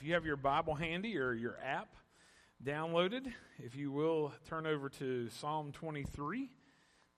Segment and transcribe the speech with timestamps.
[0.00, 1.94] If you have your Bible handy or your app
[2.64, 6.48] downloaded, if you will turn over to Psalm 23,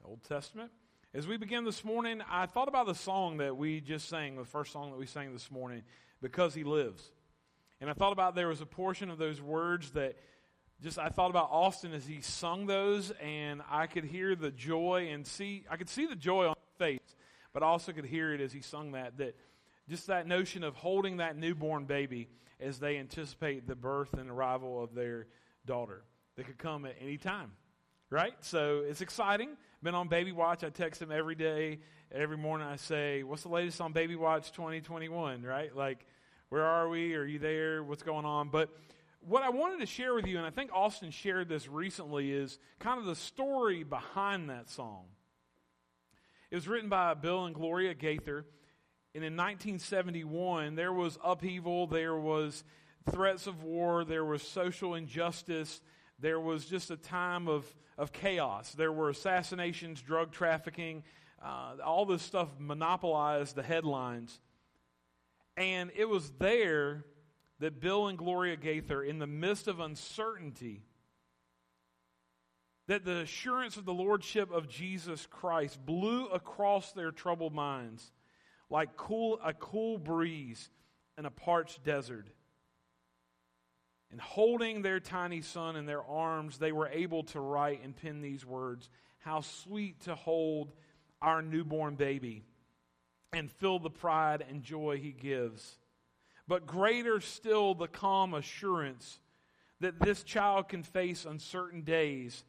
[0.01, 0.73] the Old Testament.
[1.15, 4.45] As we begin this morning, I thought about the song that we just sang, the
[4.45, 5.85] first song that we sang this morning,
[6.21, 7.09] Because He Lives.
[7.81, 10.17] And I thought about there was a portion of those words that
[10.83, 15.11] just I thought about Austin as he sung those, and I could hear the joy
[15.13, 17.15] and see, I could see the joy on his face,
[17.53, 19.37] but I also could hear it as he sung that, that
[19.89, 22.29] just that notion of holding that newborn baby
[22.61, 25.27] as they anticipate the birth and arrival of their
[25.67, 26.05] daughter
[26.37, 27.53] that could come at any time.
[28.11, 28.35] Right?
[28.41, 29.57] So it's exciting.
[29.83, 30.65] Been on Baby Watch.
[30.65, 31.81] I text them every day.
[32.13, 35.43] Every morning I say, What's the latest on Baby Watch 2021?
[35.43, 35.75] Right?
[35.75, 36.05] Like,
[36.51, 37.15] where are we?
[37.15, 37.83] Are you there?
[37.83, 38.51] What's going on?
[38.51, 38.69] But
[39.27, 42.59] what I wanted to share with you, and I think Austin shared this recently, is
[42.79, 45.05] kind of the story behind that song.
[46.51, 48.45] It was written by Bill and Gloria Gaither.
[49.15, 52.65] And in 1971, there was upheaval, there was
[53.11, 55.83] threats of war, there was social injustice,
[56.19, 57.67] there was just a time of,
[57.99, 58.73] of chaos.
[58.73, 61.03] There were assassinations, drug trafficking,
[61.43, 64.41] uh, all this stuff monopolized the headlines.
[65.59, 67.05] And it was there
[67.59, 70.85] that Bill and Gloria Gaither, in the midst of uncertainty,
[72.87, 78.11] that the assurance of the Lordship of Jesus Christ blew across their troubled minds
[78.73, 80.71] like cool, a cool breeze
[81.19, 82.27] in a parched desert.
[84.11, 88.23] And holding their tiny son in their arms, they were able to write and pen
[88.23, 90.73] these words How sweet to hold
[91.21, 92.45] our newborn baby
[93.33, 95.79] and feel the pride and joy he gives.
[96.49, 99.21] But greater still the calm assurance
[99.81, 102.45] that this child can face uncertain days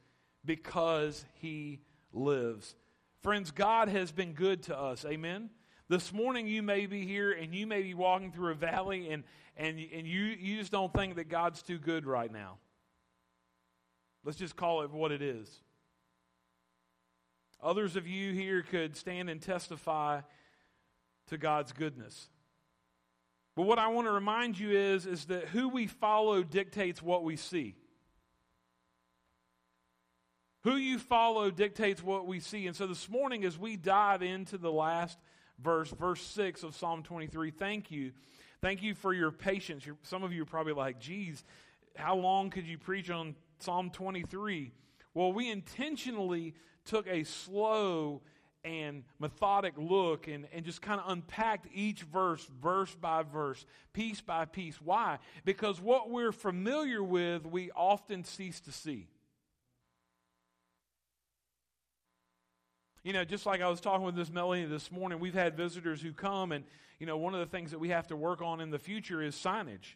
[0.45, 1.79] because he
[2.11, 2.75] lives.
[3.21, 5.05] Friends, God has been good to us.
[5.05, 5.49] Amen.
[5.93, 9.23] This morning, you may be here and you may be walking through a valley and,
[9.55, 12.57] and, and you, you just don't think that God's too good right now.
[14.25, 15.47] Let's just call it what it is.
[17.61, 20.21] Others of you here could stand and testify
[21.27, 22.27] to God's goodness.
[23.55, 27.23] But what I want to remind you is, is that who we follow dictates what
[27.23, 27.75] we see.
[30.63, 32.65] Who you follow dictates what we see.
[32.65, 35.19] And so this morning, as we dive into the last
[35.59, 37.51] verse, verse 6 of Psalm 23.
[37.51, 38.11] Thank you.
[38.61, 39.85] Thank you for your patience.
[39.85, 41.43] You're, some of you are probably like, geez,
[41.95, 44.71] how long could you preach on Psalm 23?
[45.13, 46.55] Well, we intentionally
[46.85, 48.21] took a slow
[48.63, 54.21] and methodic look and, and just kind of unpacked each verse, verse by verse, piece
[54.21, 54.81] by piece.
[54.81, 55.19] Why?
[55.43, 59.07] Because what we're familiar with, we often cease to see.
[63.03, 66.01] You know, just like I was talking with this Melanie this morning, we've had visitors
[66.01, 66.63] who come, and,
[66.99, 69.21] you know, one of the things that we have to work on in the future
[69.21, 69.95] is signage.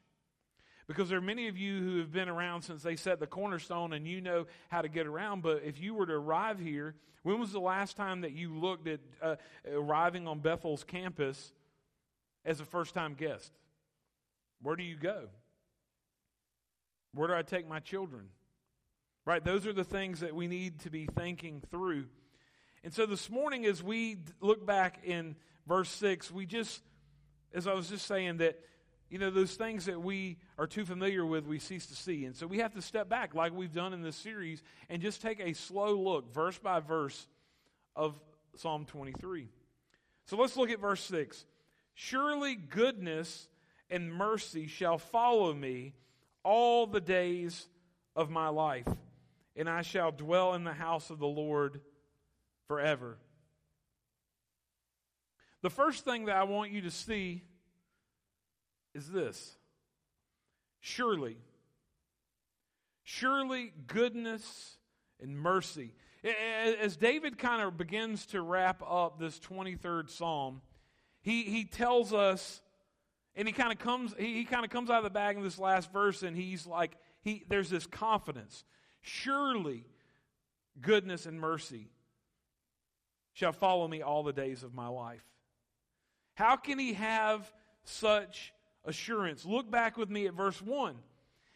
[0.88, 3.94] Because there are many of you who have been around since they set the cornerstone
[3.94, 5.41] and you know how to get around.
[5.41, 8.88] But if you were to arrive here, when was the last time that you looked
[8.88, 9.35] at uh,
[9.69, 11.51] arriving on Bethel's campus
[12.45, 13.51] as a first time guest?
[14.62, 15.28] Where do you go?
[17.13, 18.29] Where do I take my children?
[19.25, 19.44] Right?
[19.44, 22.06] Those are the things that we need to be thinking through.
[22.84, 25.36] And so this morning, as we look back in
[25.68, 26.82] verse 6, we just,
[27.54, 28.60] as I was just saying, that,
[29.10, 32.26] you know, those things that we are too familiar with, we cease to see.
[32.26, 35.22] And so we have to step back, like we've done in this series, and just
[35.22, 37.28] take a slow look, verse by verse,
[37.96, 38.14] of
[38.56, 39.50] Psalm 23.
[40.26, 41.46] So let's look at verse 6.
[41.94, 43.48] Surely goodness
[43.90, 45.94] and mercy shall follow me
[46.44, 47.68] all the days
[48.16, 48.88] of my life,
[49.56, 51.82] and I shall dwell in the house of the Lord
[52.68, 53.18] forever.
[55.62, 57.44] The first thing that I want you to see
[58.94, 59.56] is this
[60.80, 61.38] surely,
[63.04, 64.78] surely goodness
[65.22, 65.94] and mercy.
[66.82, 70.62] As David kind of begins to wrap up this 23rd Psalm,
[71.22, 72.62] he, he tells us,
[73.36, 75.44] and he kind of comes, he, he kind of comes out of the bag in
[75.44, 78.63] this last verse, and he's like, he, there's this confidence.
[79.02, 79.86] Surely
[80.81, 81.90] goodness and mercy
[83.38, 85.24] shall follow me all the days of my life.
[86.34, 87.54] How can he have
[87.84, 88.51] such
[88.84, 89.45] assurance?
[89.45, 90.95] Look back with me at verse 1.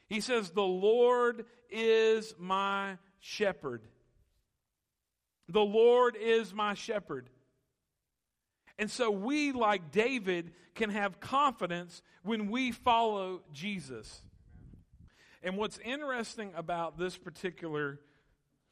[0.08, 3.82] He says, The Lord is my shepherd.
[5.50, 7.32] The Lord is my shepherd.
[8.78, 14.22] And so we, like David, can have confidence when we follow Jesus.
[15.42, 18.00] And what's interesting about this particular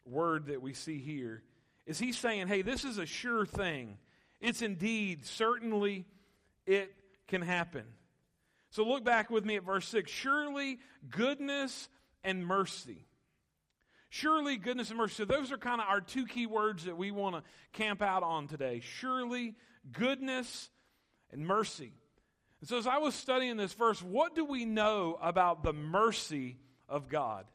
[0.06, 1.41] word that we see here
[1.89, 3.97] is he's saying, hey, this is a sure thing.
[4.39, 6.06] It's indeed, certainly,
[6.68, 6.94] it
[7.27, 7.83] can happen.
[8.69, 10.09] So look back with me at verse 6.
[10.09, 10.77] Surely
[11.09, 11.89] goodness
[12.24, 13.07] and mercy.
[14.09, 15.15] Surely goodness and mercy.
[15.15, 17.44] So those are kind of our two key words that we want to
[17.74, 18.81] camp out on today.
[18.83, 19.56] Surely
[19.92, 20.69] goodness
[21.31, 21.92] and mercy.
[22.62, 26.57] And so as I was studying this verse, what do we know about the mercy
[26.88, 27.45] of God?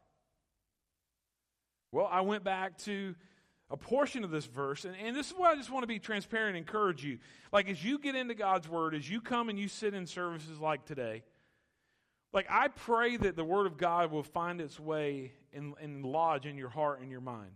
[1.92, 3.14] Well, I went back to
[3.74, 5.98] a portion of this verse, and, and this is what I just want to be
[5.98, 7.18] transparent and encourage you.
[7.52, 10.60] Like, as you get into God's Word, as you come and you sit in services
[10.60, 11.24] like today,
[12.32, 16.46] like, I pray that the Word of God will find its way and, and lodge
[16.46, 17.50] in your heart and your mind.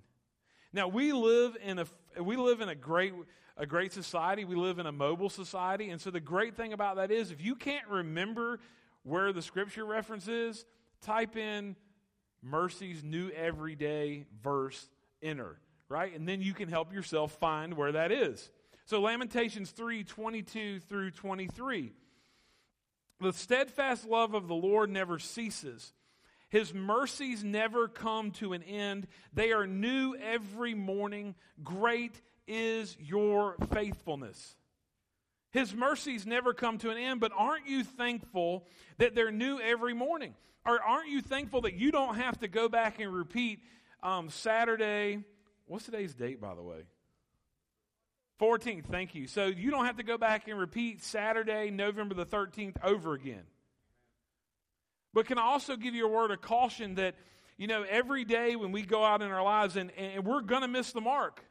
[0.72, 1.86] Now, we live in a,
[2.20, 3.14] we live in a great,
[3.56, 4.44] a great society.
[4.44, 5.90] We live in a mobile society.
[5.90, 8.58] And so the great thing about that is if you can't remember
[9.04, 10.66] where the scripture reference is,
[11.00, 11.76] type in
[12.42, 14.88] mercy's new everyday verse
[15.22, 16.14] enter, right?
[16.14, 18.50] And then you can help yourself find where that is.
[18.84, 21.92] So Lamentations 3 22 through 23.
[23.20, 25.92] The steadfast love of the Lord never ceases.
[26.50, 29.06] His mercies never come to an end.
[29.34, 31.34] They are new every morning.
[31.62, 34.56] Great is your faithfulness.
[35.50, 38.66] His mercies never come to an end, but aren't you thankful
[38.98, 40.34] that they're new every morning?
[40.64, 43.60] Or aren't you thankful that you don't have to go back and repeat
[44.02, 45.24] um, Saturday?
[45.68, 46.84] What's today's date, by the way?
[48.40, 49.26] 14th, thank you.
[49.26, 53.42] So you don't have to go back and repeat Saturday, November the 13th over again.
[55.12, 57.16] But can I also give you a word of caution that,
[57.58, 60.62] you know, every day when we go out in our lives and, and we're going
[60.62, 61.44] to miss the mark.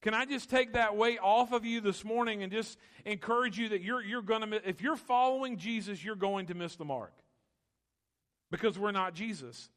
[0.00, 3.70] Can I just take that weight off of you this morning and just encourage you
[3.70, 7.12] that you're, you're going to, if you're following Jesus, you're going to miss the mark
[8.50, 9.68] because we're not Jesus.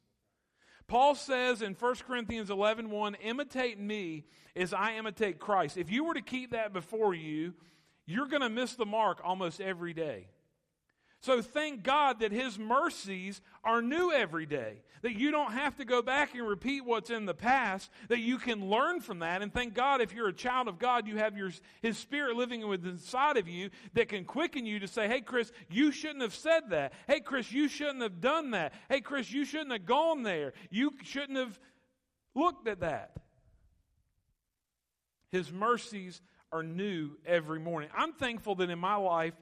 [0.88, 4.26] Paul says in 1 Corinthians 11 1, imitate me
[4.56, 5.78] as I imitate Christ.
[5.78, 7.54] If you were to keep that before you,
[8.06, 10.28] you're going to miss the mark almost every day.
[11.22, 14.82] So thank God that His mercies are new every day.
[15.02, 18.38] That you don't have to go back and repeat what's in the past, that you
[18.38, 19.42] can learn from that.
[19.42, 22.62] And thank God if you're a child of God, you have your, His Spirit living
[22.62, 26.70] inside of you that can quicken you to say, hey, Chris, you shouldn't have said
[26.70, 26.94] that.
[27.08, 28.74] Hey, Chris, you shouldn't have done that.
[28.90, 30.54] Hey, Chris, you shouldn't have gone there.
[30.70, 31.60] You shouldn't have
[32.36, 33.18] looked at that.
[35.32, 36.22] His mercies
[36.52, 37.90] are new every morning.
[37.96, 39.34] I'm thankful that in my life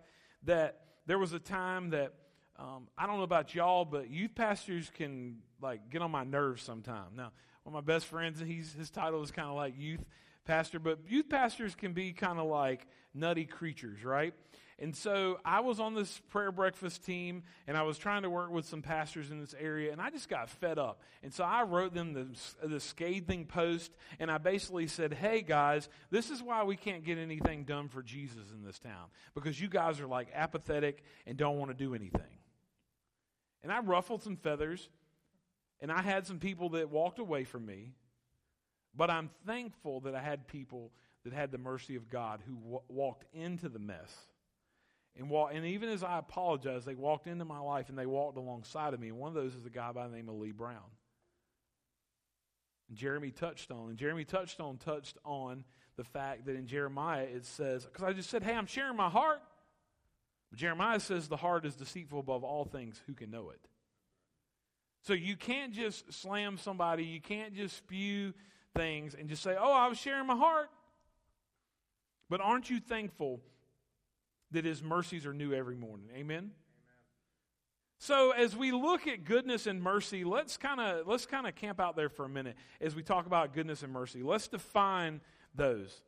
[0.43, 2.13] that there was a time that
[2.57, 6.63] um, I don't know about y'all, but youth pastors can like get on my nerves
[6.63, 7.15] sometimes.
[7.15, 7.31] Now,
[7.63, 10.03] one of my best friends, and he's his title is kind of like youth
[10.45, 14.33] pastor, but youth pastors can be kind of like nutty creatures, right?
[14.77, 18.51] And so I was on this prayer breakfast team and I was trying to work
[18.51, 21.01] with some pastors in this area and I just got fed up.
[21.23, 22.27] And so I wrote them the,
[22.67, 27.17] the scathing post and I basically said, hey guys, this is why we can't get
[27.17, 31.57] anything done for Jesus in this town because you guys are like apathetic and don't
[31.57, 32.39] want to do anything.
[33.63, 34.89] And I ruffled some feathers
[35.79, 37.93] and I had some people that walked away from me.
[38.93, 40.91] But I'm thankful that I had people
[41.23, 44.13] that had the mercy of God who w- walked into the mess
[45.17, 48.93] and, and even as I apologized, they walked into my life and they walked alongside
[48.93, 49.07] of me.
[49.07, 50.91] And one of those is a guy by the name of Lee Brown.
[52.89, 53.89] And Jeremy touched on.
[53.89, 55.63] And Jeremy touched on touched on
[55.95, 59.09] the fact that in Jeremiah it says, because I just said, hey, I'm sharing my
[59.09, 59.41] heart.
[60.49, 63.01] But Jeremiah says the heart is deceitful above all things.
[63.07, 63.61] Who can know it?
[65.03, 67.05] So you can't just slam somebody.
[67.05, 68.33] You can't just spew
[68.75, 70.69] things and just say, oh, I was sharing my heart.
[72.29, 73.39] But aren't you thankful
[74.51, 76.07] that his mercies are new every morning.
[76.11, 76.21] Amen.
[76.37, 76.51] Amen.
[77.97, 81.79] So as we look at goodness and mercy, let's kind of let's kind of camp
[81.79, 84.21] out there for a minute as we talk about goodness and mercy.
[84.21, 85.21] Let's define
[85.55, 86.01] those.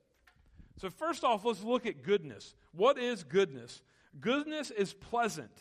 [0.79, 2.55] So first off, let's look at goodness.
[2.71, 3.81] What is goodness?
[4.19, 5.51] Goodness is pleasant.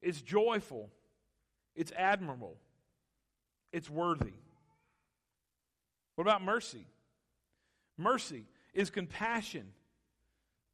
[0.00, 0.90] It's joyful.
[1.74, 2.56] It's admirable.
[3.72, 4.34] It's worthy.
[6.14, 6.86] What about mercy?
[7.96, 9.72] Mercy is compassion.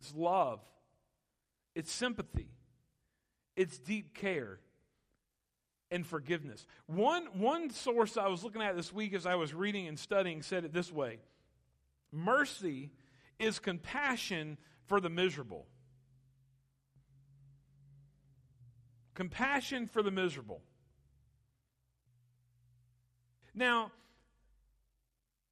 [0.00, 0.60] It's love.
[1.74, 2.48] It's sympathy,
[3.56, 4.60] it's deep care
[5.90, 6.66] and forgiveness.
[6.86, 10.42] One, one source I was looking at this week as I was reading and studying
[10.42, 11.18] said it this way
[12.12, 12.90] Mercy
[13.38, 15.66] is compassion for the miserable.
[19.14, 20.62] Compassion for the miserable.
[23.54, 23.92] Now,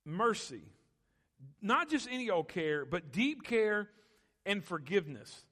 [0.05, 0.63] mercy,
[1.61, 3.89] not just any old care, but deep care
[4.45, 5.45] and forgiveness.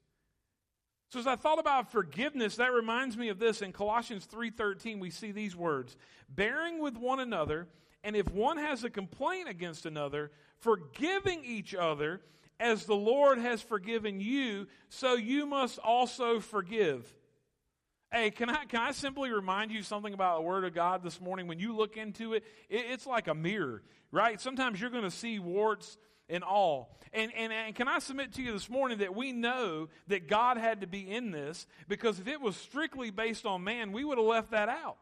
[1.10, 5.10] So as I thought about forgiveness, that reminds me of this in Colossians 3:13 we
[5.10, 5.96] see these words,
[6.28, 7.68] bearing with one another,
[8.04, 12.22] and if one has a complaint against another, forgiving each other,
[12.60, 17.12] as the Lord has forgiven you, so you must also forgive.
[18.12, 21.20] Hey, can I, can I simply remind you something about the Word of God this
[21.20, 21.48] morning?
[21.48, 24.40] When you look into it, it it's like a mirror, right?
[24.40, 25.96] Sometimes you're going to see warts
[26.30, 26.96] and all.
[27.12, 30.56] And, and, and can I submit to you this morning that we know that God
[30.56, 34.18] had to be in this because if it was strictly based on man, we would
[34.18, 34.96] have left that out.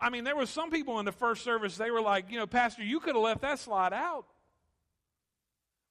[0.00, 2.46] I mean, there were some people in the first service, they were like, you know,
[2.46, 4.26] Pastor, you could have left that slide out.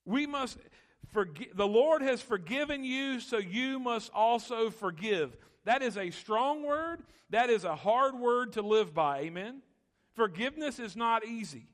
[0.04, 0.58] We must
[1.14, 1.56] forgive.
[1.56, 5.38] The Lord has forgiven you, so you must also forgive.
[5.64, 7.04] That is a strong word.
[7.30, 9.22] That is a hard word to live by.
[9.22, 9.62] Amen.
[10.16, 11.68] Forgiveness is not easy.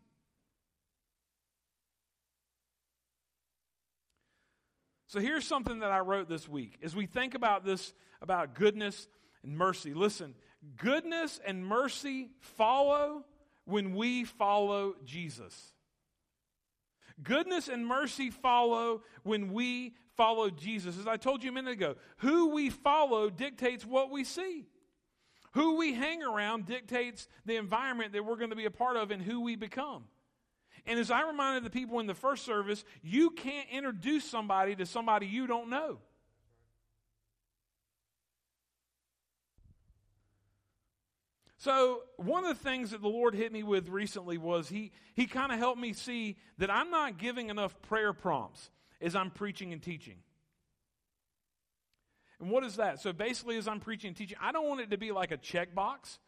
[5.07, 6.77] So here's something that I wrote this week.
[6.83, 9.07] As we think about this, about goodness
[9.41, 10.35] and mercy, listen,
[10.75, 13.23] goodness and mercy follow
[13.63, 15.73] when we follow Jesus.
[17.23, 20.99] Goodness and mercy follow when we follow Jesus.
[20.99, 24.65] As I told you a minute ago, who we follow dictates what we see.
[25.53, 29.09] Who we hang around dictates the environment that we're going to be a part of
[29.09, 30.03] and who we become.
[30.87, 34.85] And as I reminded the people in the first service, you can't introduce somebody to
[34.85, 35.99] somebody you don't know.
[41.57, 45.25] So, one of the things that the Lord hit me with recently was He, he
[45.25, 48.69] kind of helped me see that I'm not giving enough prayer prompts
[49.01, 50.17] as I'm preaching and teaching.
[52.39, 53.01] And what is that?
[53.01, 55.37] So, basically, as I'm preaching and teaching, I don't want it to be like a
[55.37, 56.19] checkbox,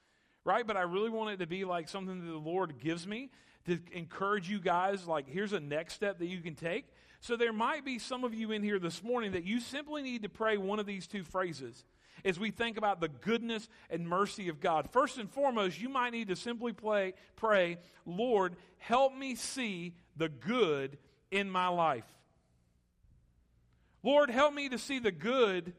[0.44, 0.68] right?
[0.68, 3.30] But I really want it to be like something that the Lord gives me
[3.70, 6.86] to encourage you guys, like, here's a next step that you can take.
[7.22, 10.24] So, there might be some of you in here this morning that you simply need
[10.24, 11.86] to pray one of these two phrases
[12.26, 14.90] as we think about the goodness and mercy of God.
[14.92, 20.30] First and foremost, you might need to simply play, pray, Lord, help me see the
[20.30, 20.98] good
[21.32, 22.06] in my life.
[24.04, 25.74] Lord, help me to see the good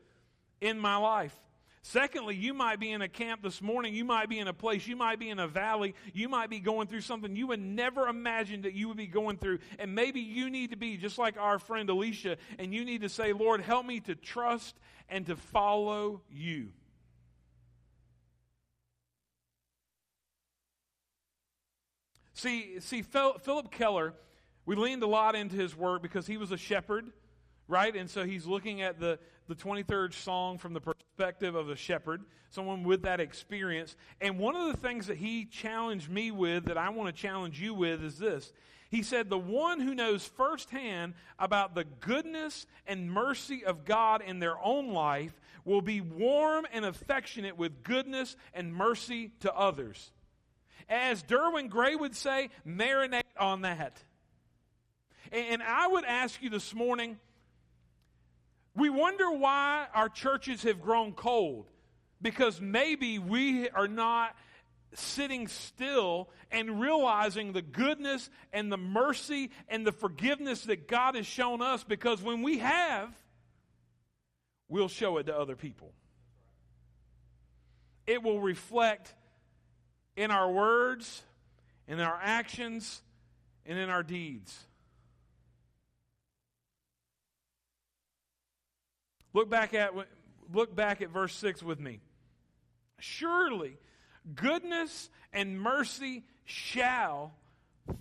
[0.61, 1.35] in my life.
[1.82, 3.94] Secondly, you might be in a camp this morning.
[3.94, 4.87] You might be in a place.
[4.87, 5.94] You might be in a valley.
[6.12, 9.38] You might be going through something you would never imagine that you would be going
[9.38, 9.60] through.
[9.78, 13.08] And maybe you need to be just like our friend Alicia, and you need to
[13.08, 16.68] say, Lord, help me to trust and to follow you.
[22.34, 24.14] See, see, Phillip Keller,
[24.64, 27.10] we leaned a lot into his work because he was a shepherd,
[27.71, 27.95] right?
[27.95, 32.23] And so he's looking at the, the 23rd song from the perspective of a shepherd,
[32.50, 33.97] someone with that experience.
[34.21, 37.61] And one of the things that he challenged me with, that I want to challenge
[37.61, 38.53] you with, is this
[38.91, 44.41] he said, The one who knows firsthand about the goodness and mercy of God in
[44.41, 45.33] their own life
[45.65, 50.11] will be warm and affectionate with goodness and mercy to others.
[50.89, 54.03] As Derwin Gray would say, marinate on that.
[55.31, 57.19] And I would ask you this morning,
[58.80, 61.66] we wonder why our churches have grown cold.
[62.22, 64.34] Because maybe we are not
[64.94, 71.26] sitting still and realizing the goodness and the mercy and the forgiveness that God has
[71.26, 73.14] shown us because when we have,
[74.68, 75.92] we'll show it to other people.
[78.06, 79.14] It will reflect
[80.16, 81.22] in our words,
[81.87, 83.02] in our actions,
[83.64, 84.58] and in our deeds.
[89.32, 89.92] Look back at
[90.52, 92.00] look back at verse 6 with me.
[92.99, 93.78] Surely
[94.34, 97.34] Goodness and mercy shall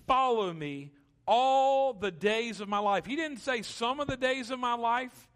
[0.08, 0.92] follow me
[1.26, 3.06] all the days of my life.
[3.06, 5.29] He didn't say some of the days of my life,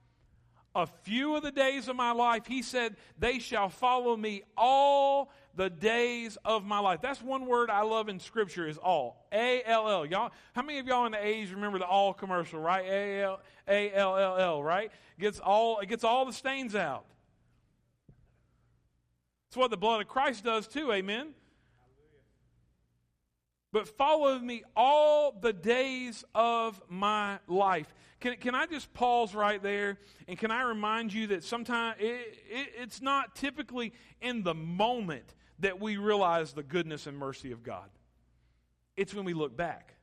[0.75, 2.45] a few of the days of my life.
[2.47, 6.99] He said, They shall follow me all the days of my life.
[7.01, 9.27] That's one word I love in Scripture is all.
[9.31, 10.05] A L L.
[10.05, 12.85] Y'all, how many of y'all in the age remember the all commercial, right?
[12.85, 14.91] A L A L L L, right?
[15.19, 17.05] Gets all it gets all the stains out.
[19.47, 21.35] It's what the blood of Christ does too, amen?
[23.73, 27.93] But follow me all the days of my life.
[28.21, 29.97] Can, can I just pause right there?
[30.29, 35.25] And can I remind you that sometimes it, it, it's not typically in the moment
[35.59, 37.89] that we realize the goodness and mercy of God,
[38.95, 39.95] it's when we look back.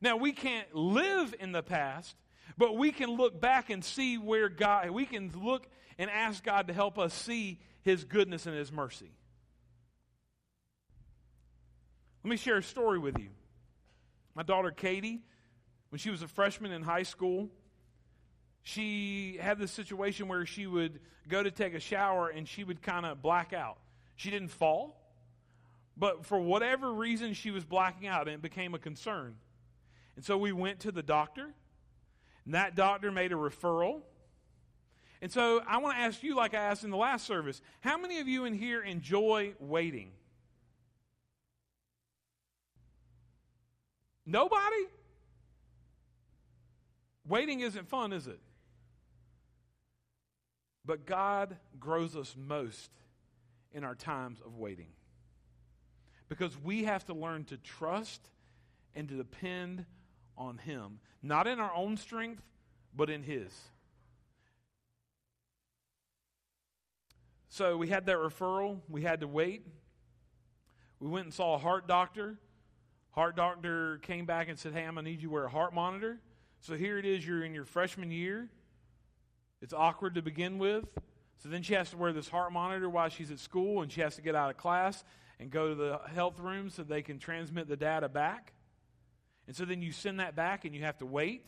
[0.00, 2.16] Now, we can't live in the past,
[2.56, 5.66] but we can look back and see where God, we can look
[5.98, 9.12] and ask God to help us see his goodness and His mercy.
[12.24, 13.28] Let me share a story with you.
[14.34, 15.20] My daughter Katie,
[15.90, 17.50] when she was a freshman in high school,
[18.62, 22.80] she had this situation where she would go to take a shower and she would
[22.80, 23.76] kind of black out.
[24.16, 24.98] She didn't fall,
[25.98, 29.34] but for whatever reason, she was blacking out and it became a concern.
[30.16, 31.52] And so we went to the doctor.
[32.46, 34.00] And that doctor made a referral.
[35.20, 37.98] And so I want to ask you, like I asked in the last service, how
[37.98, 40.12] many of you in here enjoy waiting?
[44.26, 44.86] Nobody?
[47.26, 48.40] Waiting isn't fun, is it?
[50.84, 52.90] But God grows us most
[53.72, 54.88] in our times of waiting.
[56.28, 58.30] Because we have to learn to trust
[58.94, 59.86] and to depend
[60.36, 62.42] on Him, not in our own strength,
[62.94, 63.52] but in His.
[67.48, 69.66] So we had that referral, we had to wait.
[70.98, 72.38] We went and saw a heart doctor.
[73.14, 75.48] Heart doctor came back and said, Hey, I'm going to need you to wear a
[75.48, 76.18] heart monitor.
[76.60, 78.48] So here it is, you're in your freshman year.
[79.62, 80.84] It's awkward to begin with.
[81.38, 84.00] So then she has to wear this heart monitor while she's at school, and she
[84.00, 85.04] has to get out of class
[85.38, 88.52] and go to the health room so they can transmit the data back.
[89.46, 91.46] And so then you send that back and you have to wait.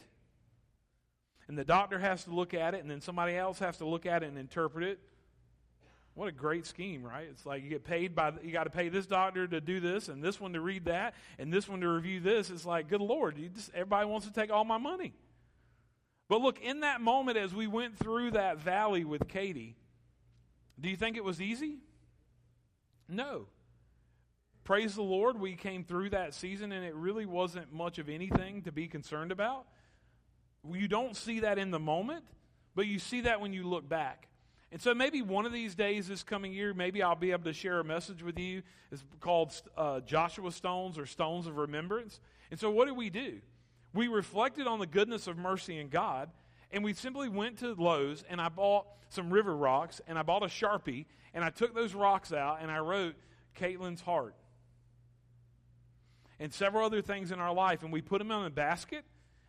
[1.49, 4.07] And the doctor has to look at it, and then somebody else has to look
[4.07, 5.01] at it and interpret it.
[6.17, 7.29] What a great scheme, right?
[7.31, 10.09] It's like you get paid by, you got to pay this doctor to do this,
[10.09, 12.49] and this one to read that, and this one to review this.
[12.49, 15.13] It's like, good Lord, just, everybody wants to take all my money.
[16.27, 19.77] But look, in that moment, as we went through that valley with Katie,
[20.81, 21.81] do you think it was easy?
[23.11, 23.49] No.
[24.65, 28.63] Praise the Lord, we came through that season and it really wasn't much of anything
[28.63, 29.67] to be concerned about.
[30.69, 32.25] You don't see that in the moment,
[32.75, 34.29] but you see that when you look back.
[34.73, 37.53] And so maybe one of these days this coming year, maybe I'll be able to
[37.53, 38.63] share a message with you.
[38.91, 42.21] It's called uh, Joshua Stones or Stones of Remembrance.
[42.51, 43.41] And so what did we do?
[43.95, 46.31] We reflected on the goodness of mercy in God
[46.73, 50.43] and we simply went to Lowe's and I bought some river rocks and I bought
[50.43, 53.15] a Sharpie and I took those rocks out and I wrote
[53.59, 54.35] Caitlin's heart
[56.39, 59.05] and several other things in our life and we put them in a basket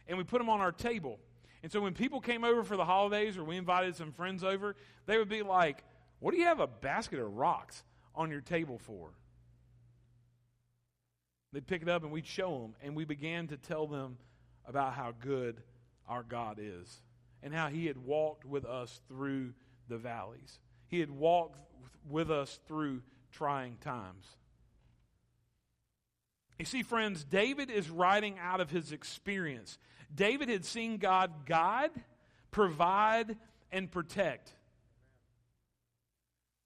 [0.08, 1.20] and we put them on our table.
[1.64, 4.76] And so when people came over for the holidays or we invited some friends over,
[5.06, 5.84] they would be like,
[6.20, 7.84] What do you have a basket of rocks
[8.16, 9.10] on your table for?
[11.54, 14.18] They'd pick it up and we'd show them, and we began to tell them
[14.66, 15.62] about how good
[16.08, 17.02] our God is
[17.42, 19.54] and how He had walked with us through
[19.88, 20.60] the valleys.
[20.88, 21.58] He had walked
[22.10, 24.26] with us through trying times.
[26.60, 29.78] You see, friends, David is writing out of his experience.
[30.14, 31.92] David had seen God guide,
[32.52, 33.38] provide,
[33.72, 34.54] and protect.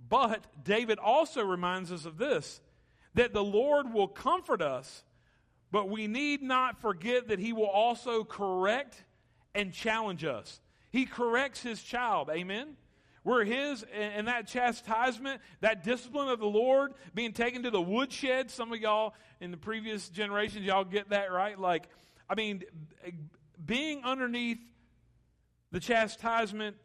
[0.08, 2.62] But David also reminds us of this
[3.14, 5.04] that the Lord will comfort us,
[5.70, 9.04] but we need not forget that He will also correct
[9.54, 10.62] and challenge us.
[10.92, 12.30] He corrects His child.
[12.30, 12.78] Amen?
[13.24, 18.50] We're His, and that chastisement, that discipline of the Lord being taken to the woodshed.
[18.50, 21.60] Some of y'all in the previous generations, y'all get that, right?
[21.60, 21.88] Like,
[22.32, 22.64] I mean,
[23.64, 24.60] being underneath
[25.74, 26.78] the chastisement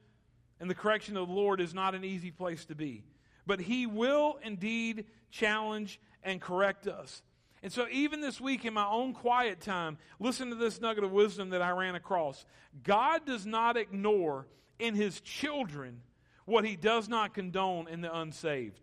[0.59, 3.05] and the correction of the Lord is not an easy place to be.
[3.47, 7.23] But He will indeed challenge and correct us.
[7.63, 11.13] And so, even this week in my own quiet time, listen to this nugget of
[11.13, 12.45] wisdom that I ran across.
[12.83, 14.49] God does not ignore
[14.81, 16.01] in His children
[16.45, 18.81] what He does not condone in the unsaved.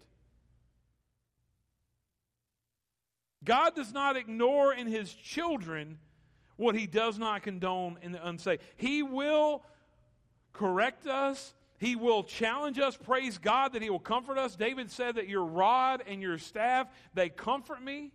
[3.44, 5.98] God does not ignore in His children
[6.58, 8.62] what he does not condone in the unsaved.
[8.76, 9.64] He will
[10.52, 11.54] correct us.
[11.80, 12.96] He will challenge us.
[12.96, 14.56] Praise God that he will comfort us.
[14.56, 18.12] David said that your rod and your staff, they comfort me.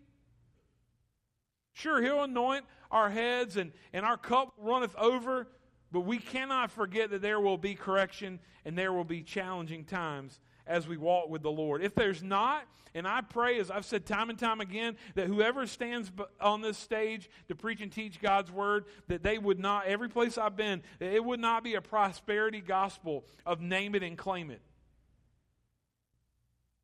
[1.74, 5.48] Sure, he'll anoint our heads and, and our cup runneth over,
[5.92, 10.40] but we cannot forget that there will be correction and there will be challenging times
[10.68, 11.82] as we walk with the Lord.
[11.82, 15.66] If there's not, and I pray, as I've said time and time again, that whoever
[15.66, 20.08] stands on this stage to preach and teach God's word, that they would not, every
[20.08, 24.16] place I've been, that it would not be a prosperity gospel of name it and
[24.16, 24.60] claim it.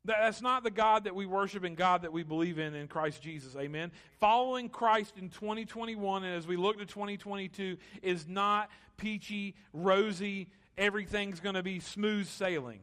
[0.03, 3.23] That's not the God that we worship and God that we believe in in Christ
[3.23, 3.55] Jesus.
[3.55, 3.91] Amen.
[4.19, 11.39] Following Christ in 2021 and as we look to 2022 is not peachy, rosy, everything's
[11.39, 12.81] going to be smooth sailing.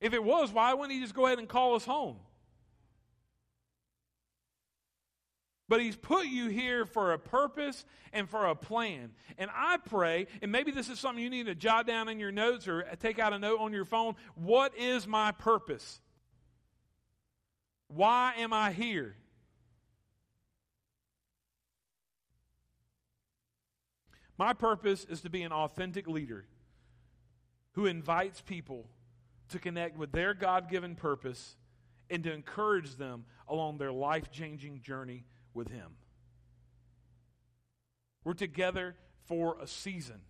[0.00, 2.16] If it was, why wouldn't he just go ahead and call us home?
[5.68, 9.10] But he's put you here for a purpose and for a plan.
[9.36, 12.32] And I pray, and maybe this is something you need to jot down in your
[12.32, 14.14] notes or take out a note on your phone.
[14.34, 16.00] What is my purpose?
[17.88, 19.14] Why am I here?
[24.38, 26.46] My purpose is to be an authentic leader
[27.72, 28.88] who invites people
[29.48, 31.56] to connect with their God given purpose
[32.10, 35.92] and to encourage them along their life changing journey with Him.
[38.24, 40.20] We're together for a season.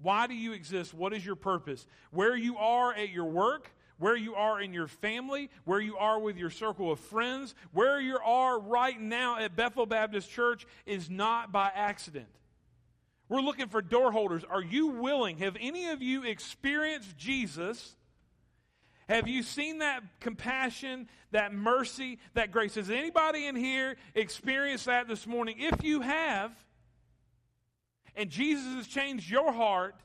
[0.00, 0.94] Why do you exist?
[0.94, 1.86] What is your purpose?
[2.10, 6.18] Where you are at your work, where you are in your family, where you are
[6.18, 11.08] with your circle of friends, where you are right now at Bethel Baptist Church is
[11.08, 12.26] not by accident.
[13.28, 14.42] We're looking for door holders.
[14.44, 15.38] Are you willing?
[15.38, 17.96] Have any of you experienced Jesus?
[19.12, 22.76] Have you seen that compassion, that mercy, that grace?
[22.76, 25.56] Has anybody in here experienced that this morning?
[25.58, 26.52] If you have,
[28.16, 29.96] and Jesus has changed your heart,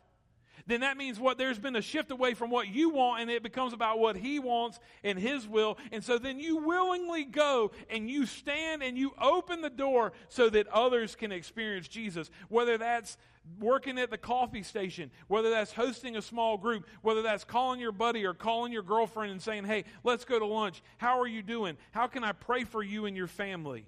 [0.65, 3.41] then that means what there's been a shift away from what you want and it
[3.41, 5.77] becomes about what he wants and his will.
[5.93, 10.49] And so then you willingly go and you stand and you open the door so
[10.49, 12.29] that others can experience Jesus.
[12.49, 13.17] Whether that's
[13.59, 17.91] working at the coffee station, whether that's hosting a small group, whether that's calling your
[17.91, 20.81] buddy or calling your girlfriend and saying, "Hey, let's go to lunch.
[20.97, 21.77] How are you doing?
[21.91, 23.85] How can I pray for you and your family?"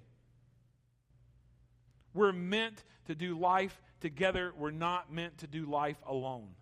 [2.12, 4.52] We're meant to do life together.
[4.56, 6.54] We're not meant to do life alone.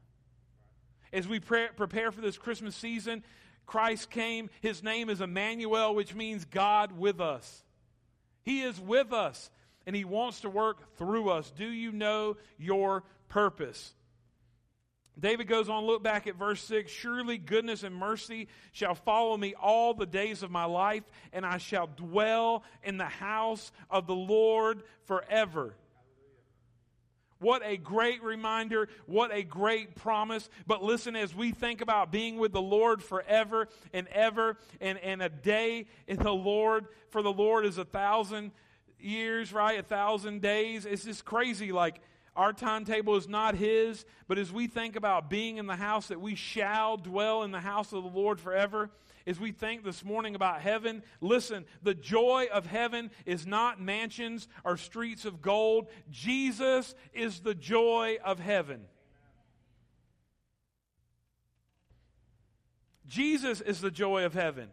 [1.13, 3.25] As we pre- prepare for this Christmas season,
[3.65, 4.51] Christ came.
[4.61, 7.65] His name is Emmanuel, which means God with us.
[8.43, 9.51] He is with us,
[9.89, 11.51] and He wants to work through us.
[11.57, 13.95] Do you know your purpose?
[15.19, 19.55] David goes on, look back at verse 6 Surely goodness and mercy shall follow me
[19.55, 24.15] all the days of my life, and I shall dwell in the house of the
[24.15, 25.75] Lord forever.
[27.39, 28.91] What a great reminder.
[29.07, 30.51] What a great promise.
[30.67, 35.23] But listen, as we think about being with the Lord forever and ever, and, and
[35.23, 38.51] a day in the Lord, for the Lord is a thousand
[39.01, 39.79] years, right?
[39.79, 40.87] A thousand days.
[40.87, 41.73] It's just crazy.
[41.73, 42.01] Like,
[42.37, 46.21] our timetable is not His, but as we think about being in the house, that
[46.21, 48.91] we shall dwell in the house of the Lord forever,
[49.27, 54.49] as we think this morning about heaven, listen, the joy of heaven is not mansions
[54.65, 55.89] or streets of gold.
[56.11, 58.83] Jesus is the joy of heaven.
[63.07, 64.69] Jesus is the joy of heaven.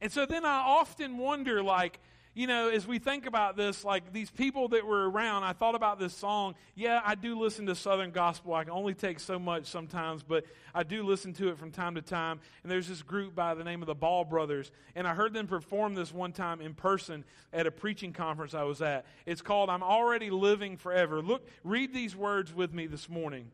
[0.00, 1.98] And so then I often wonder, like,
[2.36, 5.74] you know, as we think about this, like these people that were around, I thought
[5.74, 6.54] about this song.
[6.74, 8.52] Yeah, I do listen to Southern gospel.
[8.52, 10.44] I can only take so much sometimes, but
[10.74, 12.40] I do listen to it from time to time.
[12.62, 15.46] And there's this group by the name of the Ball Brothers, and I heard them
[15.46, 19.06] perform this one time in person at a preaching conference I was at.
[19.24, 21.22] It's called I'm Already Living Forever.
[21.22, 23.50] Look, read these words with me this morning.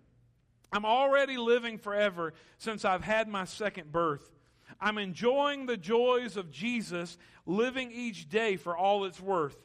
[0.73, 4.29] I'm already living forever since I've had my second birth.
[4.81, 9.57] I'm enjoying the joys of Jesus, living each day for all it's worth.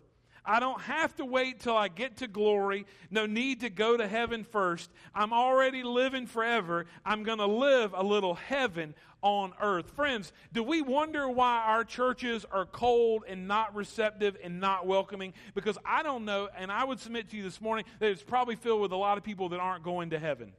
[0.48, 2.86] I don't have to wait till I get to glory.
[3.12, 4.90] No need to go to heaven first.
[5.14, 6.86] I'm already living forever.
[7.06, 9.92] I'm going to live a little heaven on earth.
[9.92, 15.34] Friends, do we wonder why our churches are cold and not receptive and not welcoming?
[15.54, 18.56] Because I don't know, and I would submit to you this morning that it's probably
[18.56, 20.54] filled with a lot of people that aren't going to heaven.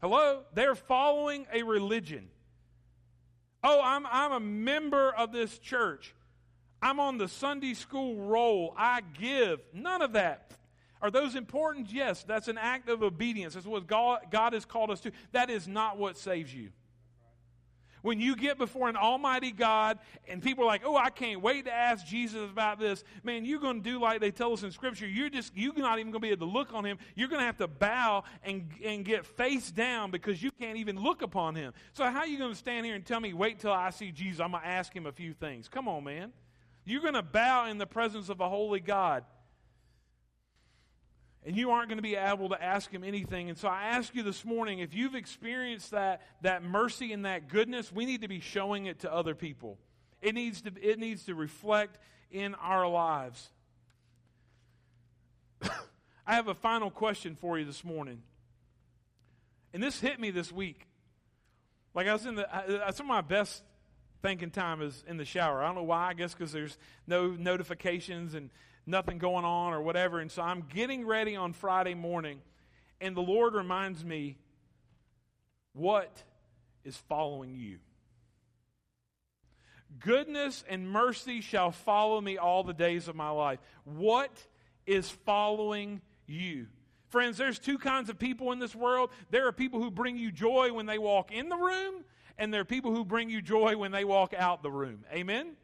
[0.00, 0.42] Hello?
[0.54, 2.28] They're following a religion.
[3.62, 6.14] Oh, I'm, I'm a member of this church.
[6.80, 8.74] I'm on the Sunday school roll.
[8.76, 9.60] I give.
[9.74, 10.52] None of that.
[11.02, 11.92] Are those important?
[11.92, 13.54] Yes, that's an act of obedience.
[13.54, 15.12] That's what God, God has called us to.
[15.32, 16.70] That is not what saves you.
[18.02, 21.66] When you get before an almighty God and people are like, oh, I can't wait
[21.66, 24.70] to ask Jesus about this, man, you're going to do like they tell us in
[24.70, 25.06] Scripture.
[25.06, 26.98] You're just, you're not even going to be able to look on him.
[27.14, 30.98] You're going to have to bow and, and get face down because you can't even
[30.98, 31.72] look upon him.
[31.92, 34.12] So, how are you going to stand here and tell me, wait till I see
[34.12, 34.40] Jesus?
[34.40, 35.68] I'm going to ask him a few things.
[35.68, 36.32] Come on, man.
[36.84, 39.24] You're going to bow in the presence of a holy God
[41.44, 43.48] and you aren't going to be able to ask him anything.
[43.48, 47.48] And so I ask you this morning if you've experienced that, that mercy and that
[47.48, 49.78] goodness, we need to be showing it to other people.
[50.20, 51.98] It needs to, it needs to reflect
[52.30, 53.48] in our lives.
[55.62, 58.22] I have a final question for you this morning.
[59.72, 60.86] And this hit me this week.
[61.94, 63.62] Like I was in the, I, some of my best
[64.22, 65.62] thinking time is in the shower.
[65.62, 66.08] I don't know why.
[66.08, 66.76] I guess because there's
[67.06, 68.50] no notifications and
[68.86, 70.20] nothing going on or whatever.
[70.20, 72.40] And so I'm getting ready on Friday morning,
[73.00, 74.36] and the Lord reminds me
[75.72, 76.22] what
[76.84, 77.78] is following you.
[79.98, 83.58] Goodness and mercy shall follow me all the days of my life.
[83.84, 84.46] What
[84.86, 86.66] is following you?
[87.08, 89.10] Friends, there's two kinds of people in this world.
[89.30, 92.04] There are people who bring you joy when they walk in the room,
[92.38, 95.04] and there are people who bring you joy when they walk out the room.
[95.12, 95.56] Amen?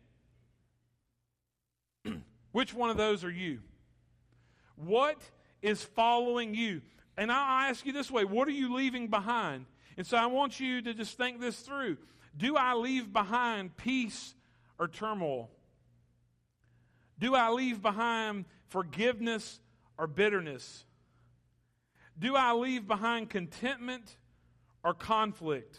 [2.56, 3.58] Which one of those are you?
[4.76, 5.20] What
[5.60, 6.80] is following you?
[7.18, 9.66] And I'll ask you this way what are you leaving behind?
[9.98, 11.98] And so I want you to just think this through.
[12.34, 14.34] Do I leave behind peace
[14.78, 15.50] or turmoil?
[17.18, 19.60] Do I leave behind forgiveness
[19.98, 20.86] or bitterness?
[22.18, 24.16] Do I leave behind contentment
[24.82, 25.78] or conflict?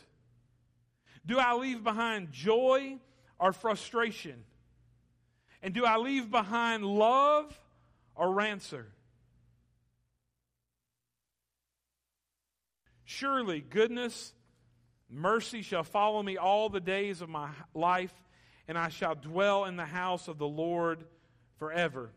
[1.26, 3.00] Do I leave behind joy
[3.40, 4.44] or frustration?
[5.62, 7.60] And do I leave behind love
[8.16, 8.88] or rancor?
[13.06, 14.34] Surely goodness,
[15.10, 18.14] mercy shall follow me all the days of my life,
[18.68, 21.04] and I shall dwell in the house of the Lord
[21.58, 22.12] forever.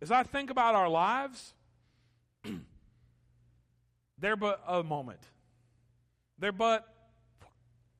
[0.00, 1.52] As I think about our lives,
[4.18, 5.20] they're but a moment,
[6.38, 6.88] they're but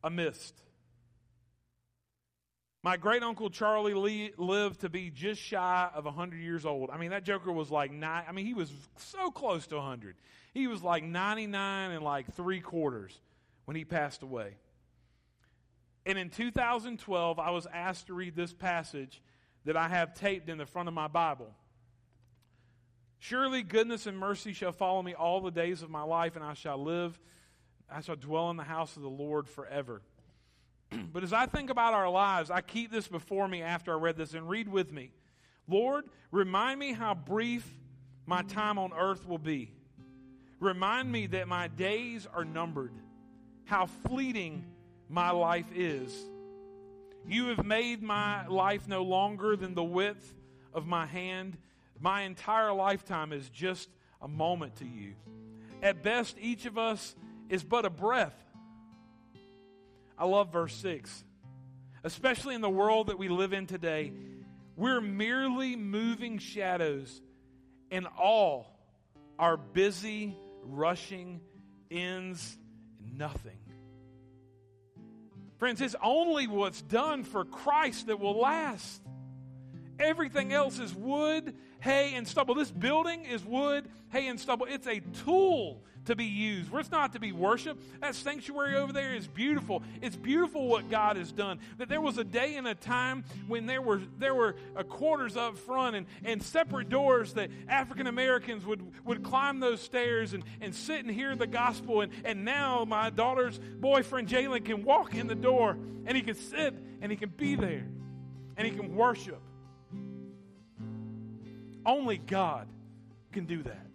[0.02, 0.54] a mist.
[2.82, 6.88] My great uncle Charlie Lee lived to be just shy of 100 years old.
[6.90, 8.24] I mean, that joker was like nine.
[8.26, 10.16] I mean, he was so close to 100.
[10.54, 13.18] He was like 99 and like three quarters
[13.66, 14.54] when he passed away.
[16.06, 19.20] And in 2012, I was asked to read this passage
[19.66, 21.54] that I have taped in the front of my Bible.
[23.18, 26.54] Surely goodness and mercy shall follow me all the days of my life, and I
[26.54, 27.20] shall live,
[27.92, 30.00] I shall dwell in the house of the Lord forever.
[31.12, 34.16] but as I think about our lives, I keep this before me after I read
[34.16, 35.12] this and read with me.
[35.68, 37.66] Lord, remind me how brief
[38.26, 39.72] my time on earth will be.
[40.58, 42.92] Remind me that my days are numbered,
[43.64, 44.64] how fleeting
[45.08, 46.14] my life is.
[47.26, 50.34] You have made my life no longer than the width
[50.72, 51.56] of my hand.
[51.98, 53.88] My entire lifetime is just
[54.20, 55.14] a moment to you.
[55.82, 57.14] At best, each of us
[57.48, 58.34] is but a breath.
[60.20, 61.24] I love verse 6.
[62.04, 64.12] Especially in the world that we live in today,
[64.76, 67.20] we're merely moving shadows,
[67.90, 68.78] and all
[69.38, 71.40] our busy rushing
[71.90, 72.58] ends
[73.16, 73.58] nothing.
[75.56, 79.02] Friends, it's only what's done for Christ that will last.
[79.98, 82.54] Everything else is wood, hay, and stubble.
[82.54, 84.66] This building is wood, hay, and stubble.
[84.68, 86.70] It's a tool to be used.
[86.70, 87.82] where It's not to be worshiped.
[88.00, 89.82] That sanctuary over there is beautiful.
[90.00, 91.60] It's beautiful what God has done.
[91.78, 95.36] That there was a day and a time when there were there were uh, quarters
[95.36, 100.42] up front and, and separate doors that African Americans would, would climb those stairs and,
[100.60, 102.00] and sit and hear the gospel.
[102.00, 106.34] And, and now my daughter's boyfriend Jalen can walk in the door and he can
[106.34, 107.86] sit and he can be there
[108.56, 109.40] and he can worship.
[111.84, 112.68] Only God
[113.32, 113.86] can do that.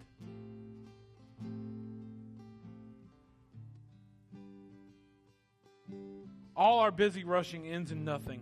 [6.56, 8.40] All our busy rushing ends in nothing.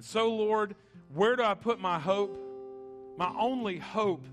[0.00, 0.74] So, Lord,
[1.14, 2.36] where do I put my hope?
[3.16, 4.24] My only hope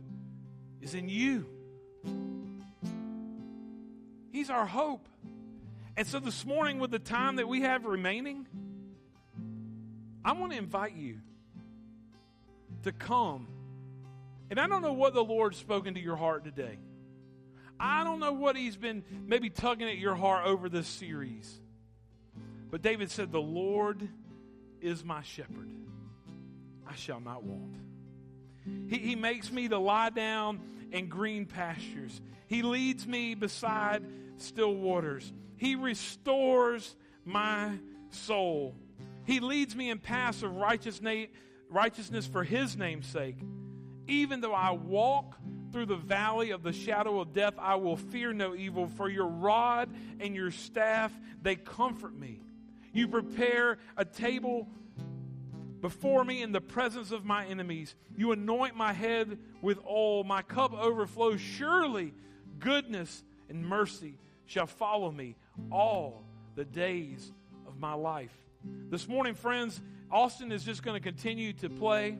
[0.81, 1.45] is in you.
[4.31, 5.07] He's our hope.
[5.95, 8.47] And so, this morning, with the time that we have remaining,
[10.25, 11.19] I want to invite you
[12.83, 13.47] to come.
[14.51, 16.77] And I don't know what the Lord's spoken to your heart today.
[17.79, 21.61] I don't know what He's been maybe tugging at your heart over this series.
[22.69, 24.09] But David said, The Lord
[24.81, 25.71] is my shepherd.
[26.85, 27.77] I shall not want.
[28.89, 30.59] He, he makes me to lie down
[30.91, 32.19] in green pastures.
[32.47, 34.03] He leads me beside
[34.35, 35.31] still waters.
[35.55, 37.71] He restores my
[38.09, 38.75] soul.
[39.23, 43.37] He leads me in paths of righteousness for his name's sake.
[44.11, 45.37] Even though I walk
[45.71, 49.27] through the valley of the shadow of death, I will fear no evil, for your
[49.27, 52.41] rod and your staff, they comfort me.
[52.91, 54.67] You prepare a table
[55.79, 57.95] before me in the presence of my enemies.
[58.17, 60.25] You anoint my head with oil.
[60.25, 61.39] My cup overflows.
[61.39, 62.13] Surely
[62.59, 65.37] goodness and mercy shall follow me
[65.71, 67.31] all the days
[67.65, 68.35] of my life.
[68.89, 69.79] This morning, friends,
[70.11, 72.17] Austin is just going to continue to play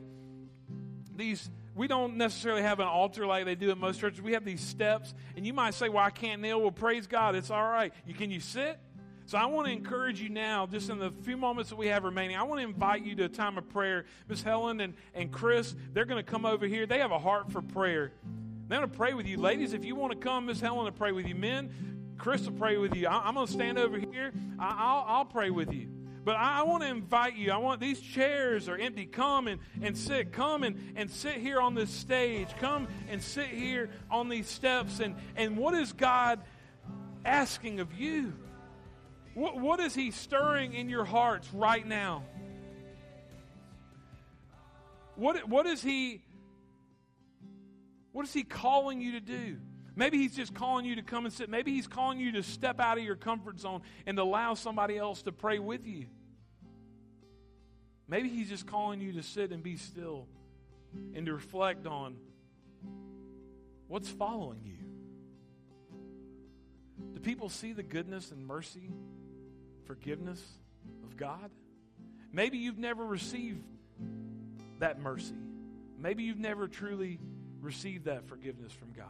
[1.14, 1.50] these.
[1.74, 4.20] We don't necessarily have an altar like they do in most churches.
[4.20, 7.34] We have these steps, and you might say, "Well, I can't kneel." Well, praise God,
[7.34, 7.92] it's all right.
[8.06, 8.78] You can you sit?
[9.26, 12.04] So I want to encourage you now, just in the few moments that we have
[12.04, 14.04] remaining, I want to invite you to a time of prayer.
[14.28, 16.86] Miss Helen and, and Chris, they're going to come over here.
[16.86, 18.12] They have a heart for prayer.
[18.68, 19.38] They're going to pray with you.
[19.38, 21.34] Ladies, if you want to come, Miss Helen to pray with you.
[21.34, 23.06] Men, Chris will pray with you.
[23.06, 24.32] I, am going to stand over here.
[24.58, 25.88] I, will I'll pray with you.
[26.24, 27.50] But I, I, want to invite you.
[27.50, 29.06] I want these chairs are empty.
[29.06, 30.32] Come and, and sit.
[30.32, 32.48] Come and, and sit here on this stage.
[32.60, 35.00] Come and sit here on these steps.
[35.00, 36.40] And, and what is God
[37.24, 38.34] asking of you?
[39.34, 42.24] What, what is He stirring in your hearts right now?
[45.16, 46.22] What, what is He
[48.12, 49.56] what is He calling you to do?
[49.94, 51.48] Maybe He's just calling you to come and sit.
[51.50, 55.22] Maybe He's calling you to step out of your comfort zone and allow somebody else
[55.22, 56.06] to pray with you.
[58.08, 60.26] Maybe He's just calling you to sit and be still
[61.14, 62.16] and to reflect on
[63.88, 64.78] what's following you.
[67.14, 68.90] Do people see the goodness and mercy,
[69.84, 70.42] forgiveness
[71.04, 71.50] of God?
[72.32, 73.64] Maybe you've never received
[74.78, 75.34] that mercy.
[75.98, 77.20] Maybe you've never truly
[77.60, 79.06] received that forgiveness from God.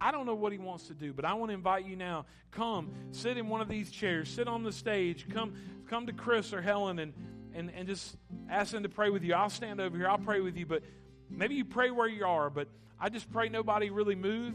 [0.00, 2.26] I don't know what he wants to do, but I want to invite you now.
[2.52, 5.54] Come, sit in one of these chairs, sit on the stage, come,
[5.88, 7.12] come to Chris or Helen and,
[7.54, 8.16] and, and just
[8.48, 9.34] ask them to pray with you.
[9.34, 10.82] I'll stand over here, I'll pray with you, but
[11.28, 14.54] maybe you pray where you are, but I just pray nobody really move.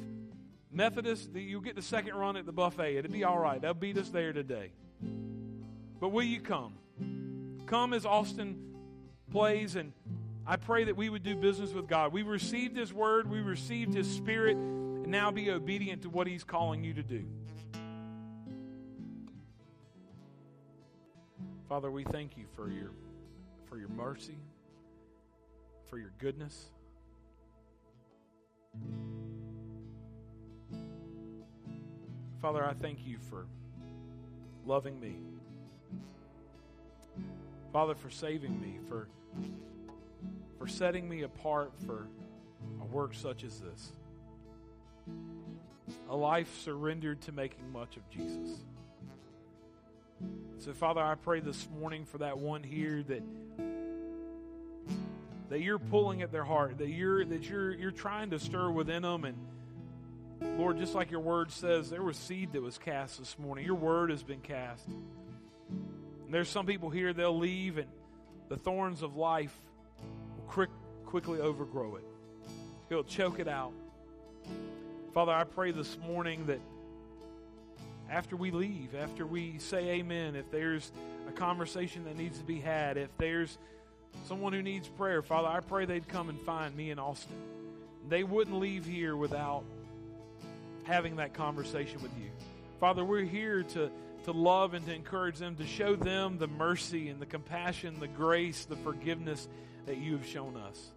[0.72, 2.98] Methodist, you'll get the second run at the buffet.
[2.98, 3.62] It'll be all right.
[3.62, 4.72] They'll beat us there today.
[6.00, 6.74] But will you come?
[7.66, 8.76] Come as Austin
[9.32, 9.94] plays, and
[10.46, 12.14] I pray that we would do business with God.
[12.14, 14.58] We received His word, we received His spirit,
[15.06, 17.24] and now be obedient to what He's calling you to do.
[21.70, 22.90] Father, we thank you for your
[23.70, 24.36] for your mercy,
[25.92, 26.72] for your goodness.
[32.42, 33.46] Father, I thank you for
[34.66, 35.18] loving me.
[37.72, 39.08] Father, for saving me, for,
[40.58, 42.08] for setting me apart for
[42.82, 43.92] a work such as this.
[46.10, 48.60] A life surrendered to making much of Jesus.
[50.60, 53.22] So, Father, I pray this morning for that one here that
[55.50, 59.04] that you're pulling at their heart, that you're that you're you're trying to stir within
[59.04, 59.38] them and
[60.58, 63.66] Lord, just like your word says, there was seed that was cast this morning.
[63.66, 64.88] Your word has been cast.
[64.88, 67.88] And there's some people here, they'll leave and
[68.50, 69.56] the thorns of life
[70.38, 70.70] will quick,
[71.06, 72.04] quickly overgrow it.
[72.90, 73.74] It'll choke it out.
[75.16, 76.60] Father, I pray this morning that
[78.10, 80.92] after we leave, after we say amen, if there's
[81.26, 83.58] a conversation that needs to be had, if there's
[84.28, 87.38] someone who needs prayer, Father, I pray they'd come and find me in Austin.
[88.10, 89.64] They wouldn't leave here without
[90.84, 92.30] having that conversation with you.
[92.82, 93.90] Father, we're here to,
[94.26, 98.10] to love and to encourage them, to show them the mercy and the compassion, the
[98.10, 99.48] grace, the forgiveness
[99.86, 100.92] that you have shown us.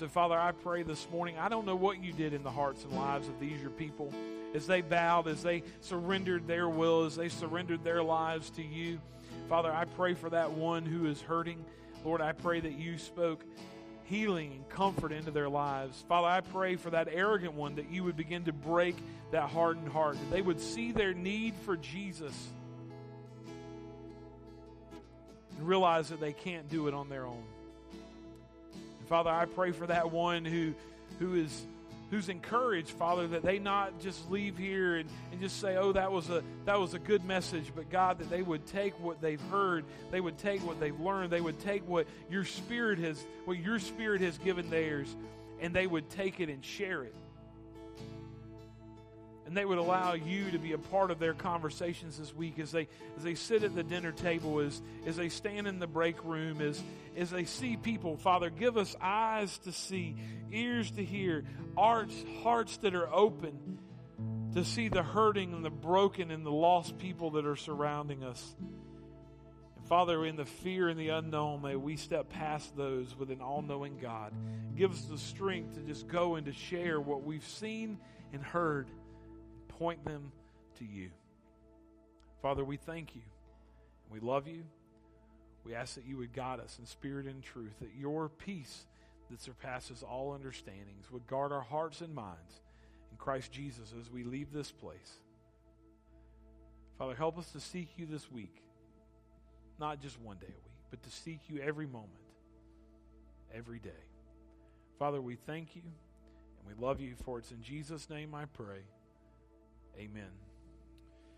[0.00, 2.84] So, Father, I pray this morning, I don't know what you did in the hearts
[2.84, 4.10] and lives of these, your people,
[4.54, 8.98] as they bowed, as they surrendered their will, as they surrendered their lives to you.
[9.50, 11.62] Father, I pray for that one who is hurting.
[12.02, 13.44] Lord, I pray that you spoke
[14.04, 16.02] healing and comfort into their lives.
[16.08, 18.96] Father, I pray for that arrogant one that you would begin to break
[19.32, 22.34] that hardened heart, that they would see their need for Jesus
[25.58, 27.44] and realize that they can't do it on their own.
[29.10, 30.72] Father, I pray for that one who
[31.18, 31.66] who is
[32.12, 36.12] who's encouraged, Father, that they not just leave here and, and just say, oh, that
[36.12, 39.40] was a that was a good message, but God, that they would take what they've
[39.50, 43.58] heard, they would take what they've learned, they would take what your spirit has what
[43.58, 45.16] your spirit has given theirs,
[45.60, 47.14] and they would take it and share it
[49.50, 52.70] and they would allow you to be a part of their conversations this week as
[52.70, 52.86] they
[53.16, 56.60] as they sit at the dinner table, as as they stand in the break room,
[56.60, 56.80] as
[57.16, 58.16] as they see people.
[58.16, 60.14] Father, give us eyes to see,
[60.52, 61.44] ears to hear,
[61.76, 63.80] hearts hearts that are open
[64.54, 68.54] to see the hurting and the broken and the lost people that are surrounding us.
[69.78, 73.40] And Father, in the fear and the unknown, may we step past those with an
[73.40, 74.32] all knowing God.
[74.76, 77.98] Give us the strength to just go and to share what we've seen
[78.32, 78.86] and heard
[79.80, 80.30] point them
[80.78, 81.08] to you.
[82.42, 83.22] Father, we thank you.
[84.10, 84.62] We love you.
[85.64, 88.84] We ask that you would guide us in spirit and truth, that your peace
[89.30, 92.60] that surpasses all understandings would guard our hearts and minds
[93.10, 95.18] in Christ Jesus as we leave this place.
[96.98, 98.62] Father, help us to seek you this week,
[99.78, 102.10] not just one day a week, but to seek you every moment,
[103.54, 103.90] every day.
[104.98, 108.80] Father, we thank you and we love you, for it's in Jesus' name I pray.
[109.98, 110.49] Amen.